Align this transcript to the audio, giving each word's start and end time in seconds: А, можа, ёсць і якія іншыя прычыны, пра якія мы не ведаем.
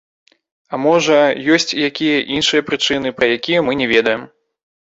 А, 0.35 0.75
можа, 0.85 1.17
ёсць 1.57 1.67
і 1.75 1.83
якія 1.89 2.25
іншыя 2.39 2.67
прычыны, 2.73 3.15
пра 3.21 3.31
якія 3.37 3.59
мы 3.71 3.79
не 3.85 3.95
ведаем. 3.95 4.29